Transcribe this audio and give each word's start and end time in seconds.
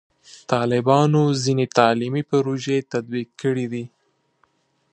طالبانو 0.51 1.21
ځینې 1.43 1.65
تعلیمي 1.77 2.23
پروژې 2.29 2.77
تطبیق 2.91 3.27
کړي 3.41 3.65
دي. 3.71 3.85